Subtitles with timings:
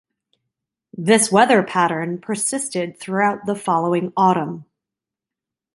[0.97, 4.65] This weather pattern persisted throughout the following autumn.